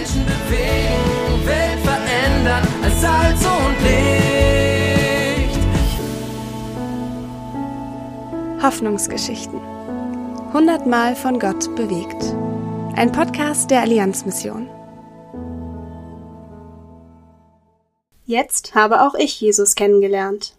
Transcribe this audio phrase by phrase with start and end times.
[0.00, 5.60] Menschen bewegen, Welt verändern als Salz und Licht.
[8.62, 9.60] Hoffnungsgeschichten.
[10.54, 12.34] Hundertmal von Gott bewegt.
[12.96, 14.70] Ein Podcast der Allianzmission.
[18.24, 20.56] Jetzt habe auch ich Jesus kennengelernt.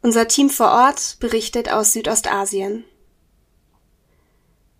[0.00, 2.84] Unser Team vor Ort berichtet aus Südostasien.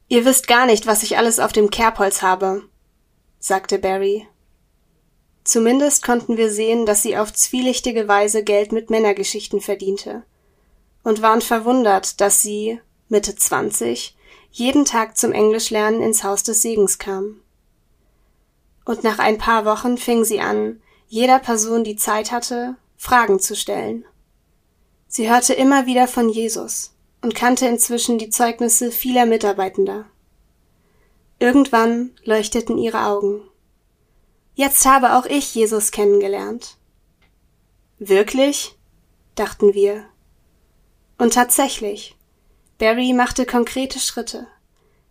[0.09, 2.63] Ihr wisst gar nicht, was ich alles auf dem Kerbholz habe,
[3.39, 4.27] sagte Barry.
[5.45, 10.23] Zumindest konnten wir sehen, dass sie auf zwielichtige Weise Geld mit Männergeschichten verdiente
[11.05, 14.17] und waren verwundert, dass sie, Mitte 20,
[14.51, 17.41] jeden Tag zum Englischlernen ins Haus des Segens kam.
[18.85, 23.57] Und nach ein paar Wochen fing sie an, jeder Person, die Zeit hatte, Fragen zu
[23.57, 24.05] stellen.
[25.07, 30.05] Sie hörte immer wieder von Jesus und kannte inzwischen die Zeugnisse vieler Mitarbeitender.
[31.39, 33.43] Irgendwann leuchteten ihre Augen.
[34.55, 36.77] Jetzt habe auch ich Jesus kennengelernt.
[37.99, 38.77] Wirklich?
[39.37, 40.05] dachten wir.
[41.17, 42.17] Und tatsächlich,
[42.79, 44.49] Barry machte konkrete Schritte.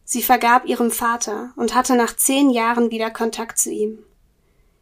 [0.03, 3.99] Sie vergab ihrem Vater und hatte nach zehn Jahren wieder Kontakt zu ihm.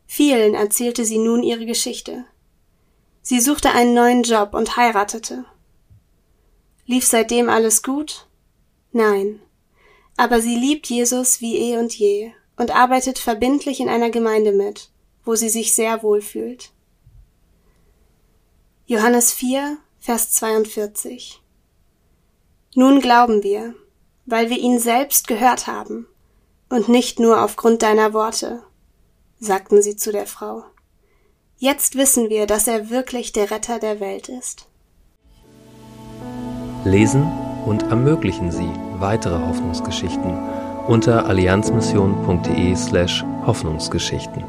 [0.05, 2.25] Vielen erzählte sie nun ihre Geschichte.
[3.21, 5.45] Sie suchte einen neuen Job und heiratete.
[6.85, 8.27] Lief seitdem alles gut?
[8.91, 9.41] Nein.
[10.17, 14.89] Aber sie liebt Jesus wie eh und je und arbeitet verbindlich in einer Gemeinde mit,
[15.25, 16.71] wo sie sich sehr wohl fühlt.
[18.85, 21.41] Johannes 4, Vers 42.
[22.75, 23.73] Nun glauben wir,
[24.25, 26.07] weil wir ihn selbst gehört haben
[26.69, 28.63] und nicht nur aufgrund deiner Worte,
[29.39, 30.63] sagten sie zu der Frau.
[31.57, 34.67] Jetzt wissen wir, dass er wirklich der Retter der Welt ist.
[36.83, 37.23] Lesen
[37.65, 38.69] und ermöglichen Sie
[38.99, 40.37] weitere Hoffnungsgeschichten
[40.87, 44.43] unter allianzmission.de slash Hoffnungsgeschichten.